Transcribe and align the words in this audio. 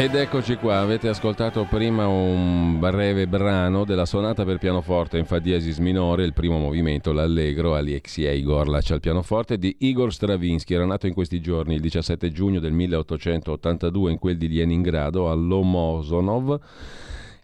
Ed 0.00 0.14
eccoci 0.14 0.56
qua, 0.56 0.78
avete 0.78 1.08
ascoltato 1.08 1.66
prima 1.68 2.06
un 2.06 2.78
breve 2.78 3.26
brano 3.26 3.84
della 3.84 4.06
sonata 4.06 4.46
per 4.46 4.56
pianoforte 4.56 5.18
in 5.18 5.26
fa 5.26 5.40
diesis 5.40 5.76
minore, 5.76 6.24
il 6.24 6.32
primo 6.32 6.56
movimento, 6.56 7.12
l'allegro, 7.12 7.74
Alexei 7.74 8.38
Igorlac 8.38 8.92
al 8.92 9.00
pianoforte 9.00 9.58
di 9.58 9.76
Igor 9.80 10.10
Stravinsky, 10.10 10.72
era 10.72 10.86
nato 10.86 11.06
in 11.06 11.12
questi 11.12 11.42
giorni, 11.42 11.74
il 11.74 11.82
17 11.82 12.32
giugno 12.32 12.60
del 12.60 12.72
1882 12.72 14.12
in 14.12 14.18
quel 14.18 14.38
di 14.38 14.48
Leningrado, 14.48 15.30
all'Omosonov 15.30 16.58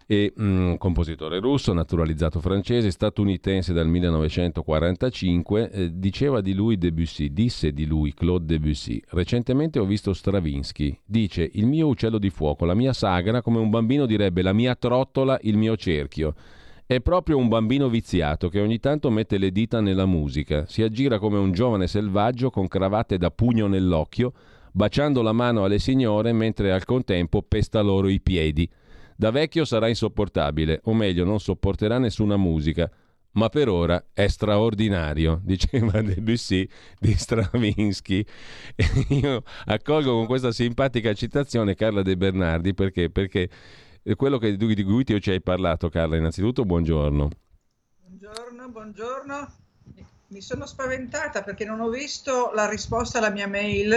e 0.09 0.33
mm, 0.39 0.75
compositore 0.75 1.39
russo, 1.39 1.73
naturalizzato 1.73 2.39
francese, 2.39 2.91
statunitense 2.91 3.73
dal 3.73 3.89
1945, 3.89 5.69
eh, 5.69 5.89
diceva 5.93 6.39
di 6.39 6.53
lui 6.53 6.77
Debussy, 6.77 7.33
disse 7.33 7.73
di 7.73 7.85
lui 7.85 8.13
Claude 8.13 8.45
Debussy. 8.45 9.01
Recentemente 9.09 9.79
ho 9.79 9.85
visto 9.85 10.13
Stravinsky, 10.13 10.97
dice 11.05 11.49
il 11.53 11.65
mio 11.65 11.87
uccello 11.87 12.19
di 12.19 12.29
fuoco, 12.29 12.63
la 12.63 12.73
mia 12.73 12.93
sagra, 12.93 13.41
come 13.41 13.59
un 13.59 13.69
bambino 13.69 14.05
direbbe 14.05 14.41
la 14.41 14.53
mia 14.53 14.75
trottola, 14.75 15.37
il 15.41 15.57
mio 15.57 15.75
cerchio. 15.75 16.35
È 16.85 17.01
proprio 17.01 17.37
un 17.37 17.49
bambino 17.49 17.89
viziato 17.89 18.47
che 18.47 18.61
ogni 18.61 18.79
tanto 18.79 19.09
mette 19.09 19.37
le 19.37 19.51
dita 19.51 19.81
nella 19.81 20.05
musica, 20.05 20.65
si 20.67 20.83
aggira 20.83 21.19
come 21.19 21.37
un 21.37 21.51
giovane 21.51 21.85
selvaggio 21.85 22.49
con 22.49 22.69
cravatte 22.69 23.17
da 23.17 23.29
pugno 23.29 23.67
nell'occhio, 23.67 24.31
baciando 24.71 25.21
la 25.21 25.33
mano 25.33 25.65
alle 25.65 25.79
signore 25.79 26.31
mentre 26.31 26.71
al 26.71 26.85
contempo 26.85 27.41
pesta 27.41 27.81
loro 27.81 28.07
i 28.07 28.21
piedi. 28.21 28.69
Da 29.19 29.31
vecchio 29.31 29.65
sarà 29.65 29.87
insopportabile, 29.87 30.81
o 30.83 30.93
meglio, 30.93 31.25
non 31.25 31.39
sopporterà 31.39 31.97
nessuna 31.97 32.37
musica, 32.37 32.87
ma 33.31 33.49
per 33.49 33.67
ora 33.67 34.09
è 34.13 34.27
straordinario, 34.27 35.41
diceva 35.43 36.03
Debussy 36.03 36.69
di 36.99 37.15
Stravinsky. 37.15 38.23
E 38.75 38.85
io 39.15 39.41
accolgo 39.65 40.13
con 40.13 40.27
questa 40.27 40.51
simpatica 40.51 41.15
citazione 41.15 41.73
Carla 41.73 42.03
De 42.03 42.15
Bernardi 42.15 42.75
perché, 42.75 43.09
perché 43.09 43.49
quello 44.15 44.37
che, 44.37 44.55
di 44.55 44.83
cui 44.83 45.03
ti 45.03 45.19
ci 45.19 45.31
hai 45.31 45.41
parlato, 45.41 45.89
Carla, 45.89 46.15
innanzitutto 46.15 46.63
buongiorno. 46.63 47.29
Buongiorno, 48.05 48.69
buongiorno. 48.69 49.51
Mi 50.27 50.41
sono 50.41 50.67
spaventata 50.67 51.41
perché 51.41 51.65
non 51.65 51.79
ho 51.79 51.89
visto 51.89 52.51
la 52.53 52.69
risposta 52.69 53.17
alla 53.17 53.31
mia 53.31 53.47
mail 53.47 53.95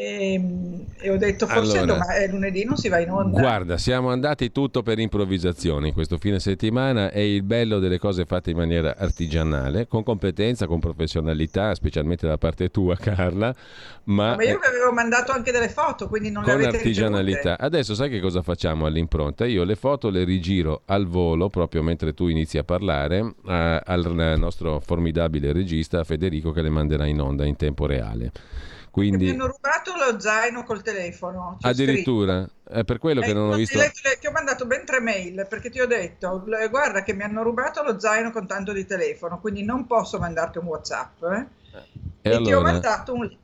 e, 0.00 0.32
ehm, 0.32 0.84
e, 0.98 1.10
ho 1.10 1.16
detto 1.18 1.46
forse 1.46 1.78
allora, 1.78 1.98
domani, 1.98 2.28
lunedì 2.28 2.64
non 2.64 2.76
si 2.76 2.88
va 2.88 2.98
in 3.00 3.10
onda. 3.10 3.38
Guarda, 3.38 3.76
siamo 3.76 4.10
andati 4.10 4.50
tutto 4.50 4.82
per 4.82 4.98
improvvisazioni 4.98 5.92
questo 5.92 6.16
fine 6.16 6.40
settimana 6.40 7.10
è 7.10 7.18
il 7.18 7.42
bello 7.42 7.78
delle 7.78 7.98
cose 7.98 8.24
fatte 8.24 8.50
in 8.50 8.56
maniera 8.56 8.96
artigianale, 8.96 9.86
con 9.86 10.02
competenza, 10.02 10.66
con 10.66 10.80
professionalità, 10.80 11.74
specialmente 11.74 12.26
da 12.26 12.38
parte 12.38 12.70
tua 12.70 12.96
Carla. 12.96 13.54
Ma, 14.04 14.34
ma 14.36 14.42
io 14.42 14.58
vi 14.58 14.66
avevo 14.66 14.92
mandato 14.92 15.32
anche 15.32 15.52
delle 15.52 15.68
foto, 15.68 16.08
quindi 16.08 16.30
non 16.30 16.42
con 16.42 16.56
le 16.56 16.62
avete 16.64 16.78
artigianalità. 16.78 17.38
Ricevute. 17.40 17.64
Adesso 17.64 17.94
sai 17.94 18.08
che 18.08 18.20
cosa 18.20 18.42
facciamo 18.42 18.86
all'impronta? 18.86 19.44
Io 19.46 19.64
le 19.64 19.76
foto 19.76 20.08
le 20.08 20.24
rigiro 20.24 20.82
al 20.86 21.06
volo 21.06 21.48
proprio 21.48 21.82
mentre 21.82 22.14
tu 22.14 22.28
inizi 22.28 22.58
a 22.58 22.64
parlare 22.64 23.34
a, 23.46 23.78
al 23.78 24.34
nostro 24.38 24.80
formidabile 24.80 25.52
regista 25.52 26.02
Federico 26.04 26.52
che 26.52 26.62
le 26.62 26.70
manderà 26.70 27.06
in 27.06 27.20
onda 27.20 27.44
in 27.44 27.56
tempo 27.56 27.86
reale. 27.86 28.32
Quindi... 28.90 29.26
Mi 29.26 29.30
hanno 29.30 29.46
rubato 29.46 29.92
lo 29.96 30.18
zaino 30.20 30.64
col 30.64 30.82
telefono. 30.82 31.58
Addirittura? 31.60 32.48
È 32.68 32.82
per 32.84 32.98
quello 32.98 33.20
che 33.20 33.32
non 33.32 33.50
ho 33.50 33.54
visto... 33.54 33.78
Le, 33.78 33.92
ti 34.20 34.26
ho 34.26 34.32
mandato 34.32 34.66
ben 34.66 34.84
tre 34.84 35.00
mail 35.00 35.46
perché 35.48 35.70
ti 35.70 35.80
ho 35.80 35.86
detto, 35.86 36.42
guarda 36.68 37.02
che 37.02 37.14
mi 37.14 37.22
hanno 37.22 37.42
rubato 37.42 37.82
lo 37.82 37.98
zaino 37.98 38.32
con 38.32 38.46
tanto 38.46 38.72
di 38.72 38.84
telefono, 38.84 39.38
quindi 39.40 39.64
non 39.64 39.86
posso 39.86 40.18
mandarti 40.18 40.58
un 40.58 40.64
Whatsapp. 40.64 41.22
Eh? 41.22 41.46
E, 42.22 42.30
e 42.30 42.30
allora... 42.30 42.44
ti 42.44 42.52
ho 42.52 42.60
mandato 42.60 43.14
un, 43.14 43.36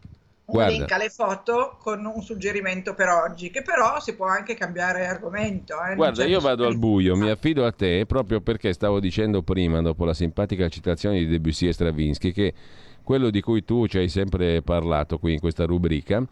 un 0.46 0.66
link 0.66 0.90
alle 0.90 1.10
foto 1.10 1.76
con 1.80 2.04
un 2.04 2.22
suggerimento 2.22 2.94
per 2.94 3.08
oggi, 3.08 3.50
che 3.50 3.62
però 3.62 4.00
si 4.00 4.14
può 4.14 4.26
anche 4.26 4.54
cambiare 4.54 5.06
argomento. 5.06 5.76
Eh? 5.84 5.94
Guarda, 5.94 6.24
io 6.24 6.40
vado 6.40 6.66
al 6.66 6.76
buio, 6.76 7.16
mi 7.16 7.30
affido 7.30 7.64
a 7.64 7.72
te 7.72 8.04
proprio 8.06 8.40
perché 8.40 8.72
stavo 8.72 8.98
dicendo 8.98 9.42
prima, 9.42 9.80
dopo 9.80 10.04
la 10.04 10.14
simpatica 10.14 10.68
citazione 10.68 11.18
di 11.18 11.26
Debussy 11.26 11.68
e 11.68 11.72
Stravinsky, 11.72 12.32
che 12.32 12.54
quello 13.06 13.30
di 13.30 13.40
cui 13.40 13.64
tu 13.64 13.86
ci 13.86 13.98
hai 13.98 14.08
sempre 14.08 14.62
parlato 14.62 15.18
qui 15.18 15.34
in 15.34 15.38
questa 15.38 15.64
rubrica. 15.64 16.26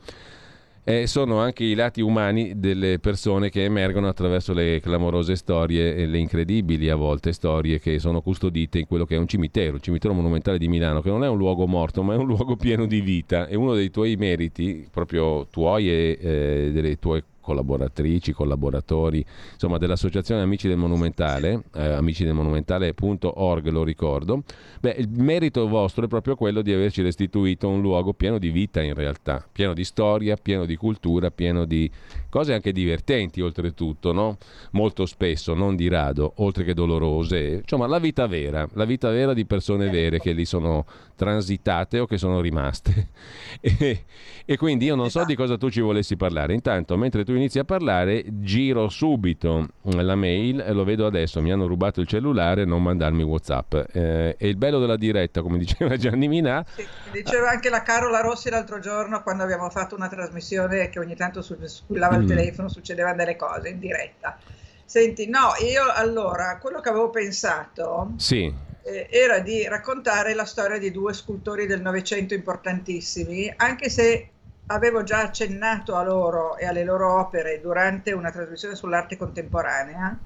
Eh, 0.86 1.06
sono 1.06 1.38
anche 1.38 1.62
i 1.64 1.74
lati 1.74 2.02
umani 2.02 2.58
delle 2.58 2.98
persone 2.98 3.48
che 3.48 3.64
emergono 3.64 4.08
attraverso 4.08 4.52
le 4.52 4.80
clamorose 4.80 5.36
storie 5.36 5.94
e 5.94 6.04
le 6.04 6.18
incredibili 6.18 6.90
a 6.90 6.96
volte 6.96 7.32
storie 7.32 7.78
che 7.78 7.98
sono 7.98 8.20
custodite 8.20 8.80
in 8.80 8.86
quello 8.86 9.06
che 9.06 9.14
è 9.14 9.18
un 9.18 9.28
cimitero, 9.28 9.76
il 9.76 9.82
cimitero 9.82 10.12
monumentale 10.12 10.58
di 10.58 10.68
Milano, 10.68 11.00
che 11.00 11.08
non 11.08 11.22
è 11.24 11.28
un 11.28 11.38
luogo 11.38 11.66
morto 11.66 12.02
ma 12.02 12.14
è 12.14 12.16
un 12.16 12.26
luogo 12.26 12.56
pieno 12.56 12.84
di 12.86 13.00
vita 13.00 13.46
e 13.46 13.54
uno 13.54 13.74
dei 13.74 13.90
tuoi 13.90 14.16
meriti, 14.16 14.86
proprio 14.90 15.46
tuoi 15.46 15.88
e 15.88 16.18
eh, 16.20 16.70
delle 16.72 16.98
tue 16.98 17.22
collaboratrici, 17.44 18.32
collaboratori, 18.32 19.24
insomma 19.52 19.76
dell'Associazione 19.78 20.40
Amici 20.40 20.66
del 20.66 20.78
Monumentale, 20.78 21.64
eh, 21.74 21.92
amici 21.92 22.24
del 22.24 22.32
Monumentale.org 22.32 23.68
lo 23.68 23.84
ricordo, 23.84 24.42
beh, 24.80 24.96
il 24.98 25.08
merito 25.10 25.68
vostro 25.68 26.06
è 26.06 26.08
proprio 26.08 26.34
quello 26.34 26.62
di 26.62 26.72
averci 26.72 27.02
restituito 27.02 27.68
un 27.68 27.82
luogo 27.82 28.14
pieno 28.14 28.38
di 28.38 28.50
vita 28.50 28.82
in 28.82 28.94
realtà, 28.94 29.46
pieno 29.52 29.74
di 29.74 29.84
storia, 29.84 30.36
pieno 30.36 30.64
di 30.64 30.76
cultura, 30.76 31.30
pieno 31.30 31.66
di 31.66 31.88
cose 32.30 32.54
anche 32.54 32.72
divertenti 32.72 33.42
oltretutto, 33.42 34.12
no? 34.12 34.38
molto 34.72 35.04
spesso, 35.04 35.54
non 35.54 35.76
di 35.76 35.88
rado, 35.88 36.32
oltre 36.36 36.64
che 36.64 36.72
dolorose, 36.72 37.60
insomma 37.60 37.86
la 37.86 37.98
vita 37.98 38.26
vera, 38.26 38.66
la 38.72 38.84
vita 38.86 39.10
vera 39.10 39.34
di 39.34 39.44
persone 39.44 39.90
vere 39.90 40.18
che 40.18 40.32
lì 40.32 40.46
sono 40.46 40.86
transitate 41.14 41.98
o 41.98 42.06
che 42.06 42.16
sono 42.16 42.40
rimaste. 42.40 43.08
e, 43.60 44.04
e 44.44 44.56
quindi 44.56 44.86
io 44.86 44.94
non 44.94 45.10
so 45.10 45.24
di 45.24 45.34
cosa 45.34 45.56
tu 45.58 45.68
ci 45.70 45.80
volessi 45.80 46.16
parlare, 46.16 46.54
intanto 46.54 46.96
mentre 46.96 47.24
tu 47.24 47.33
inizi 47.36 47.58
a 47.58 47.64
parlare, 47.64 48.24
giro 48.40 48.88
subito 48.88 49.68
la 49.82 50.14
mail 50.14 50.60
e 50.60 50.72
lo 50.72 50.84
vedo 50.84 51.06
adesso. 51.06 51.40
Mi 51.40 51.52
hanno 51.52 51.66
rubato 51.66 52.00
il 52.00 52.06
cellulare, 52.06 52.64
non 52.64 52.82
mandarmi 52.82 53.22
WhatsApp. 53.22 53.74
Eh, 53.92 54.36
e 54.38 54.48
il 54.48 54.56
bello 54.56 54.78
della 54.78 54.96
diretta, 54.96 55.42
come 55.42 55.58
diceva 55.58 55.96
Gianni 55.96 56.28
Minà. 56.28 56.64
Sì, 56.74 56.86
diceva 57.12 57.50
anche 57.50 57.68
la 57.68 57.82
Carola 57.82 58.20
Rossi 58.20 58.50
l'altro 58.50 58.78
giorno 58.80 59.22
quando 59.22 59.42
abbiamo 59.42 59.70
fatto 59.70 59.94
una 59.94 60.08
trasmissione 60.08 60.88
che 60.88 60.98
ogni 60.98 61.16
tanto 61.16 61.42
squillava 61.42 62.16
il 62.16 62.24
mm. 62.24 62.28
telefono, 62.28 62.68
succedevano 62.68 63.16
delle 63.16 63.36
cose 63.36 63.68
in 63.68 63.78
diretta. 63.78 64.38
Senti, 64.84 65.28
no, 65.28 65.54
io 65.60 65.90
allora 65.92 66.58
quello 66.60 66.80
che 66.80 66.90
avevo 66.90 67.10
pensato 67.10 68.12
sì. 68.16 68.52
eh, 68.82 69.08
era 69.10 69.38
di 69.38 69.66
raccontare 69.66 70.34
la 70.34 70.44
storia 70.44 70.78
di 70.78 70.90
due 70.90 71.14
scultori 71.14 71.66
del 71.66 71.80
Novecento 71.80 72.34
importantissimi, 72.34 73.52
anche 73.56 73.88
se 73.88 74.28
avevo 74.66 75.02
già 75.02 75.20
accennato 75.20 75.94
a 75.94 76.02
loro 76.02 76.56
e 76.56 76.66
alle 76.66 76.84
loro 76.84 77.18
opere 77.18 77.60
durante 77.60 78.12
una 78.12 78.30
trasmissione 78.30 78.74
sull'arte 78.74 79.16
contemporanea, 79.16 80.18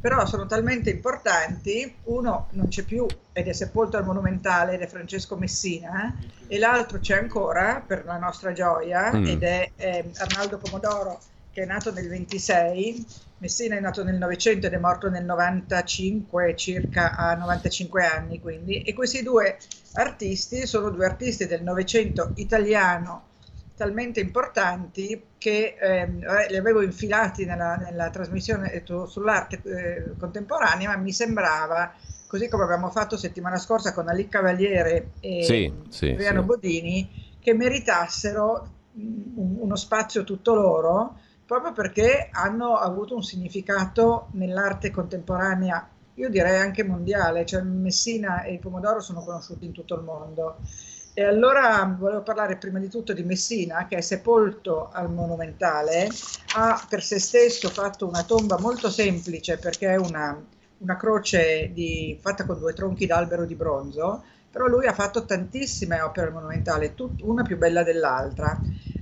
però 0.00 0.24
sono 0.26 0.46
talmente 0.46 0.90
importanti, 0.90 1.94
uno 2.04 2.48
non 2.50 2.68
c'è 2.68 2.82
più 2.82 3.06
ed 3.32 3.46
è 3.46 3.52
sepolto 3.52 3.96
al 3.96 4.04
Monumentale 4.04 4.74
ed 4.74 4.80
è 4.80 4.86
Francesco 4.86 5.36
Messina, 5.36 6.16
e 6.48 6.58
l'altro 6.58 6.98
c'è 6.98 7.18
ancora 7.18 7.82
per 7.86 8.04
la 8.04 8.16
nostra 8.16 8.52
gioia 8.52 9.14
mm. 9.14 9.26
ed 9.26 9.42
è 9.42 9.70
eh, 9.76 10.10
Arnaldo 10.16 10.58
Pomodoro 10.58 11.20
che 11.52 11.62
è 11.62 11.66
nato 11.66 11.92
nel 11.92 12.08
26, 12.08 13.06
Messina 13.38 13.76
è 13.76 13.80
nato 13.80 14.02
nel 14.02 14.16
900 14.16 14.66
ed 14.66 14.72
è 14.72 14.78
morto 14.78 15.10
nel 15.10 15.24
95, 15.24 16.56
circa 16.56 17.14
a 17.14 17.34
95 17.34 18.06
anni 18.06 18.40
quindi, 18.40 18.80
e 18.80 18.94
questi 18.94 19.22
due 19.22 19.58
artisti 19.94 20.66
sono 20.66 20.88
due 20.88 21.04
artisti 21.04 21.46
del 21.46 21.62
Novecento 21.62 22.32
italiano 22.36 23.30
talmente 23.74 24.20
importanti 24.20 25.22
che 25.38 25.76
ehm, 25.80 26.24
li 26.48 26.56
avevo 26.56 26.82
infilati 26.82 27.44
nella, 27.44 27.76
nella 27.76 28.10
trasmissione 28.10 28.82
sull'arte 29.06 29.62
eh, 29.64 30.16
contemporanea, 30.16 30.88
ma 30.88 30.96
mi 30.96 31.12
sembrava, 31.12 31.92
così 32.26 32.48
come 32.48 32.64
abbiamo 32.64 32.90
fatto 32.90 33.16
settimana 33.16 33.58
scorsa 33.58 33.92
con 33.92 34.08
Ali 34.08 34.28
Cavaliere 34.28 35.12
e 35.20 35.42
sì, 35.42 35.72
sì, 35.88 36.10
Adriano 36.10 36.40
sì. 36.40 36.46
Bodini, 36.46 37.36
che 37.40 37.54
meritassero 37.54 38.68
un, 38.94 39.56
uno 39.58 39.76
spazio 39.76 40.24
tutto 40.24 40.54
loro, 40.54 41.16
proprio 41.46 41.72
perché 41.72 42.28
hanno 42.30 42.76
avuto 42.76 43.14
un 43.14 43.22
significato 43.22 44.28
nell'arte 44.32 44.90
contemporanea, 44.90 45.88
io 46.14 46.28
direi 46.28 46.58
anche 46.58 46.84
mondiale, 46.84 47.46
cioè 47.46 47.62
Messina 47.62 48.42
e 48.42 48.52
il 48.52 48.58
pomodoro 48.58 49.00
sono 49.00 49.22
conosciuti 49.22 49.64
in 49.64 49.72
tutto 49.72 49.94
il 49.94 50.02
mondo. 50.02 50.58
E 51.14 51.22
allora 51.22 51.94
volevo 51.98 52.22
parlare 52.22 52.56
prima 52.56 52.78
di 52.78 52.88
tutto 52.88 53.12
di 53.12 53.22
Messina, 53.22 53.86
che 53.86 53.96
è 53.96 54.00
sepolto 54.00 54.88
al 54.90 55.12
Monumentale, 55.12 56.08
ha 56.54 56.86
per 56.88 57.02
se 57.02 57.18
stesso 57.18 57.68
fatto 57.68 58.08
una 58.08 58.22
tomba 58.22 58.58
molto 58.58 58.88
semplice 58.88 59.58
perché 59.58 59.88
è 59.88 59.96
una, 59.96 60.42
una 60.78 60.96
croce 60.96 61.70
di, 61.74 62.18
fatta 62.18 62.46
con 62.46 62.58
due 62.58 62.72
tronchi 62.72 63.04
d'albero 63.04 63.44
di 63.44 63.54
bronzo, 63.54 64.24
però 64.50 64.64
lui 64.68 64.86
ha 64.86 64.94
fatto 64.94 65.26
tantissime 65.26 66.00
opere 66.00 66.28
al 66.28 66.32
Monumentale, 66.32 66.94
tut, 66.94 67.20
una 67.20 67.42
più 67.42 67.58
bella 67.58 67.82
dell'altra. 67.82 68.58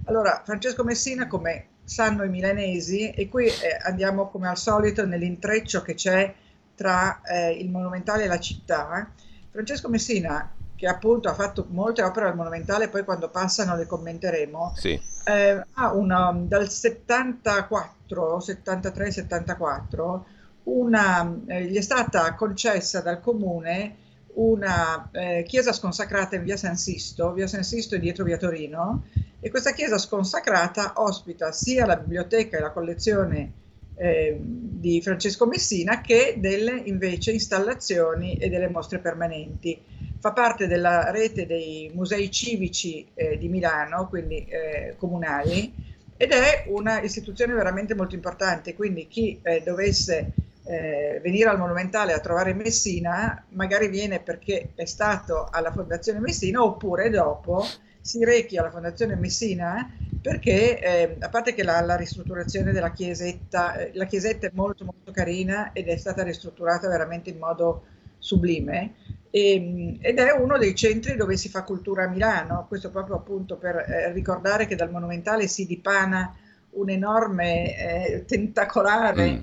Allora, 0.07 0.43
Francesco 0.45 0.83
Messina, 0.83 1.29
come 1.29 1.67
sanno 1.85 2.25
i 2.25 2.29
milanesi, 2.29 3.11
e 3.11 3.29
qui 3.29 3.47
eh, 3.47 3.79
andiamo 3.85 4.29
come 4.31 4.49
al 4.49 4.59
solito 4.59 5.07
nell'intreccio 5.07 5.83
che 5.83 5.95
c'è 5.95 6.35
tra 6.75 7.21
eh, 7.23 7.53
il 7.53 7.71
monumentale 7.71 8.25
e 8.25 8.27
la 8.27 8.41
città. 8.41 9.09
Francesco 9.53 9.89
Messina, 9.89 10.55
che 10.81 10.87
appunto 10.87 11.29
ha 11.29 11.35
fatto 11.35 11.67
molte 11.69 12.03
opere 12.03 12.29
al 12.29 12.35
monumentale, 12.35 12.88
poi 12.88 13.05
quando 13.05 13.29
passano 13.29 13.77
le 13.77 13.85
commenteremo, 13.85 14.73
sì. 14.77 14.99
eh, 15.27 15.62
ha 15.75 15.93
una, 15.93 16.35
dal 16.35 16.71
74, 16.71 18.41
73, 18.41 19.11
74, 19.11 20.27
una, 20.62 21.38
eh, 21.49 21.67
gli 21.67 21.77
è 21.77 21.82
stata 21.82 22.35
concessa 22.35 23.03
dal 23.03 23.21
comune 23.21 23.97
una 24.37 25.11
eh, 25.12 25.44
chiesa 25.47 25.75
sconsacrata 25.75 26.37
in 26.37 26.44
via 26.44 26.56
San 26.56 26.79
Sisto, 26.79 27.35
via 27.35 27.47
San 27.47 27.62
Sisto 27.62 27.97
è 27.97 27.99
dietro 27.99 28.25
via 28.25 28.38
Torino, 28.38 29.05
e 29.38 29.50
questa 29.50 29.73
chiesa 29.73 29.99
sconsacrata 29.99 30.94
ospita 30.97 31.53
sia 31.53 31.85
la 31.85 31.97
biblioteca 31.97 32.56
e 32.56 32.61
la 32.61 32.71
collezione 32.71 33.53
eh, 33.97 34.38
di 34.41 35.03
Francesco 35.03 35.47
Messina 35.47 36.00
che 36.00 36.37
delle 36.38 36.81
invece 36.87 37.33
installazioni 37.33 38.38
e 38.38 38.49
delle 38.49 38.71
mostre 38.71 38.99
permanenti. 38.99 40.09
Fa 40.21 40.33
parte 40.33 40.67
della 40.67 41.11
rete 41.11 41.47
dei 41.47 41.91
musei 41.95 42.31
civici 42.31 43.09
eh, 43.15 43.39
di 43.39 43.49
Milano, 43.49 44.07
quindi 44.07 44.45
eh, 44.45 44.95
comunali, 44.99 45.73
ed 46.17 46.33
è 46.33 46.65
una 46.69 47.01
istituzione 47.01 47.55
veramente 47.55 47.95
molto 47.95 48.15
importante, 48.15 48.75
quindi 48.75 49.09
chi 49.09 49.41
eh, 49.43 49.63
dovesse 49.65 50.33
eh, 50.65 51.21
venire 51.23 51.49
al 51.49 51.59
Monumentale 51.59 52.13
a 52.13 52.21
trovare 52.21 52.53
Messina, 52.53 53.43
magari 53.51 53.89
viene 53.89 54.21
perché 54.21 54.73
è 54.75 54.85
stato 54.85 55.49
alla 55.51 55.73
Fondazione 55.73 56.21
Messina 56.21 56.63
oppure 56.63 57.09
dopo 57.09 57.65
si 58.03 58.23
rechi 58.25 58.59
alla 58.59 58.71
Fondazione 58.71 59.17
Messina 59.17 59.91
perché 60.21 60.79
eh, 60.81 61.17
a 61.19 61.29
parte 61.31 61.55
che 61.55 61.63
la, 61.63 61.81
la, 61.81 61.97
ristrutturazione 61.97 62.73
della 62.73 62.93
chiesetta, 62.93 63.77
eh, 63.77 63.91
la 63.95 64.05
chiesetta 64.05 64.47
è 64.47 64.51
molto 64.53 64.85
molto 64.85 65.13
carina 65.13 65.73
ed 65.73 65.89
è 65.89 65.97
stata 65.97 66.23
ristrutturata 66.23 66.89
veramente 66.89 67.31
in 67.31 67.39
modo 67.39 67.85
sublime 68.19 68.93
e, 69.31 69.55
ehm, 69.55 69.99
ed 70.00 70.19
è 70.19 70.32
uno 70.32 70.59
dei 70.59 70.75
centri 70.75 71.17
dove 71.17 71.37
si 71.37 71.49
fa 71.49 71.62
cultura 71.62 72.05
a 72.05 72.09
Milano, 72.09 72.67
questo 72.69 72.91
proprio 72.91 73.17
appunto 73.17 73.56
per 73.56 73.77
eh, 73.77 74.12
ricordare 74.12 74.67
che 74.67 74.77
dal 74.77 74.91
Monumentale 74.91 75.47
si 75.47 75.67
dipana 75.67 76.35
un 76.71 76.91
enorme 76.91 77.77
eh, 77.77 78.25
tentacolare 78.27 79.31
mm 79.31 79.38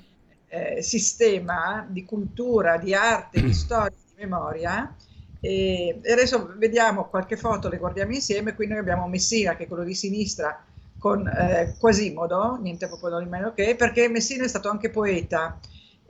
eh, 0.48 0.82
sistema 0.82 1.86
di 1.88 2.04
cultura, 2.04 2.78
di 2.78 2.94
arte, 2.94 3.40
di 3.40 3.52
storia, 3.54 3.96
di 3.96 4.24
memoria. 4.24 4.94
E, 5.40 6.00
e 6.02 6.12
adesso 6.12 6.54
vediamo 6.56 7.04
qualche 7.08 7.36
foto, 7.36 7.68
le 7.68 7.78
guardiamo 7.78 8.12
insieme. 8.12 8.54
Qui 8.54 8.66
noi 8.66 8.78
abbiamo 8.78 9.06
Messina, 9.06 9.56
che 9.56 9.64
è 9.64 9.68
quello 9.68 9.84
di 9.84 9.94
sinistra, 9.94 10.64
con 10.98 11.26
eh, 11.28 11.76
Quasimodo, 11.78 12.58
niente 12.60 12.88
proprio 12.88 13.18
di 13.18 13.26
meno 13.26 13.52
che, 13.52 13.76
perché 13.76 14.08
Messina 14.08 14.44
è 14.44 14.48
stato 14.48 14.68
anche 14.68 14.90
poeta. 14.90 15.58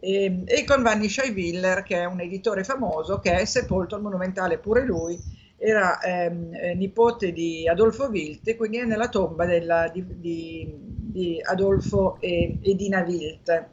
E, 0.01 0.43
e 0.45 0.65
con 0.65 0.83
Vanni 0.83 1.09
Scheiviller, 1.09 1.83
che 1.83 2.01
è 2.01 2.05
un 2.05 2.21
editore 2.21 2.65
famoso, 2.65 3.19
che 3.19 3.33
è 3.33 3.45
sepolto 3.45 3.97
al 3.97 4.03
Monumentale 4.03 4.59
pure 4.59 4.85
lui, 4.85 5.19
era 5.57 6.01
ehm, 6.01 6.55
eh, 6.55 6.75
nipote 6.75 7.33
di 7.33 7.69
Adolfo 7.69 8.05
Wilt, 8.05 8.55
quindi 8.57 8.79
è 8.79 8.85
nella 8.85 9.09
tomba 9.09 9.45
della, 9.45 9.89
di, 9.89 10.05
di, 10.07 10.73
di, 10.79 11.41
Adolfo 11.43 12.19
e, 12.21 12.59
e 12.63 12.75
Dina 12.77 13.03
Wilt. 13.03 13.67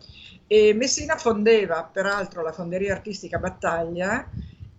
E 0.48 0.74
Messina 0.74 1.16
fondeva 1.16 1.90
peraltro 1.92 2.42
la 2.42 2.52
Fonderia 2.52 2.94
Artistica 2.94 3.38
Battaglia, 3.38 4.28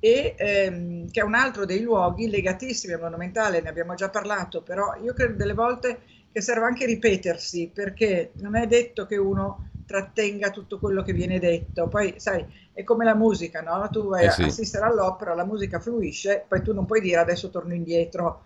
e, 0.01 0.35
ehm, 0.37 1.11
che 1.11 1.21
è 1.21 1.25
un 1.25 1.35
altro 1.35 1.65
dei 1.65 1.81
luoghi 1.81 2.29
legatissimi 2.29 2.93
al 2.93 3.01
monumentale, 3.01 3.61
ne 3.61 3.69
abbiamo 3.69 3.95
già 3.95 4.11
parlato, 4.11 4.63
però 4.63 4.97
io 5.03 5.15
credo 5.15 5.35
delle 5.35 5.55
volte 5.55 6.01
che 6.33 6.41
serve 6.41 6.67
anche 6.67 6.87
ripetersi, 6.87 7.71
perché 7.73 8.33
non 8.41 8.57
è 8.57 8.67
detto 8.67 9.07
che 9.07 9.17
uno 9.17 9.71
trattenga 9.87 10.51
tutto 10.51 10.79
quello 10.79 11.03
che 11.03 11.13
viene 11.13 11.39
detto. 11.39 11.89
Poi, 11.89 12.15
sai, 12.19 12.45
è 12.73 12.85
come 12.85 13.05
la 13.05 13.15
musica, 13.15 13.63
no? 13.63 13.89
Tu 13.91 14.07
vai 14.09 14.27
eh 14.27 14.31
sì. 14.31 14.43
a 14.43 14.47
assistere 14.47 14.85
all'opera, 14.85 15.35
la 15.35 15.45
musica 15.45 15.79
fluisce, 15.79 16.45
poi 16.47 16.63
tu 16.63 16.75
non 16.75 16.85
puoi 16.85 17.01
dire 17.01 17.19
adesso 17.19 17.51
torno 17.51 17.73
indietro 17.73 18.43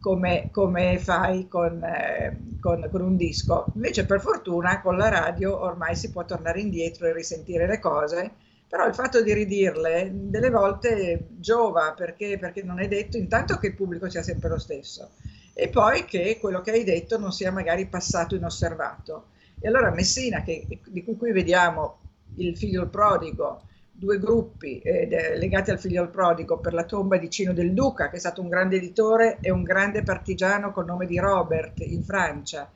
come, 0.00 0.50
come 0.52 0.98
fai 0.98 1.48
con, 1.48 1.82
eh, 1.82 2.38
con, 2.60 2.88
con, 2.90 3.00
un 3.00 3.16
disco. 3.16 3.66
Invece 3.74 4.04
per 4.04 4.20
fortuna 4.20 4.80
con 4.80 4.96
la 4.96 5.08
radio 5.08 5.58
ormai 5.58 5.96
si 5.96 6.10
può 6.10 6.24
tornare 6.24 6.60
indietro 6.60 7.06
e 7.06 7.12
risentire 7.12 7.66
le 7.66 7.78
cose, 7.78 8.30
però 8.68 8.86
il 8.86 8.94
fatto 8.94 9.22
di 9.22 9.32
ridirle 9.32 10.10
delle 10.12 10.50
volte 10.50 11.28
giova 11.38 11.94
perché, 11.96 12.38
perché 12.38 12.62
non 12.62 12.80
è 12.80 12.88
detto 12.88 13.16
intanto 13.16 13.56
che 13.56 13.68
il 13.68 13.74
pubblico 13.74 14.10
sia 14.10 14.22
sempre 14.22 14.48
lo 14.48 14.58
stesso 14.58 15.10
e 15.54 15.68
poi 15.68 16.04
che 16.04 16.38
quello 16.40 16.60
che 16.60 16.72
hai 16.72 16.82
detto 16.82 17.16
non 17.16 17.32
sia 17.32 17.52
magari 17.52 17.86
passato 17.86 18.34
inosservato. 18.34 19.26
E 19.58 19.68
allora 19.68 19.90
Messina, 19.90 20.42
che, 20.42 20.66
di 20.86 21.04
cui 21.04 21.16
qui 21.16 21.32
vediamo 21.32 21.98
il 22.36 22.56
figlio 22.56 22.88
prodigo, 22.88 23.62
due 23.96 24.18
gruppi 24.18 24.80
eh, 24.80 25.36
legati 25.38 25.70
al 25.70 25.78
figlio 25.78 26.08
prodigo 26.08 26.58
per 26.58 26.74
la 26.74 26.84
tomba 26.84 27.16
di 27.16 27.30
Cino 27.30 27.52
del 27.52 27.72
Duca, 27.72 28.10
che 28.10 28.16
è 28.16 28.18
stato 28.18 28.40
un 28.40 28.48
grande 28.48 28.76
editore 28.76 29.38
e 29.40 29.50
un 29.50 29.62
grande 29.62 30.02
partigiano 30.02 30.72
col 30.72 30.84
nome 30.84 31.06
di 31.06 31.18
Robert 31.18 31.80
in 31.80 32.02
Francia. 32.02 32.70